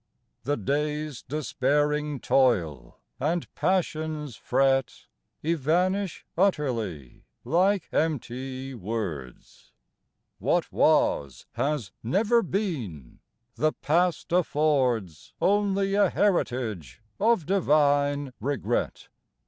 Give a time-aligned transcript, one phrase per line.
[0.45, 5.05] The day's despairing toil and passion's fret
[5.43, 9.73] Evanish utterly like empty words;
[10.39, 13.19] What was has never been;
[13.53, 19.07] the past affords Only a heritage of divine regret.